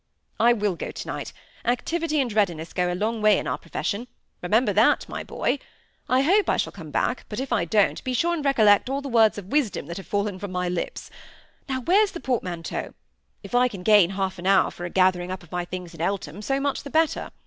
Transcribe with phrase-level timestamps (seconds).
[0.39, 1.31] "I will go to night.
[1.63, 4.07] Activity and readiness go a long way in our profession.
[4.41, 5.59] Remember that, my boy!
[6.09, 9.01] I hope I shall come back, but if I don't, be sure and recollect all
[9.01, 11.11] the words of wisdom that have fallen from my lips.
[11.69, 12.95] Now where's the portmanteau?
[13.43, 16.01] If I can gain half an hour for a gathering up of my things in
[16.01, 17.29] Eltham, so much the better.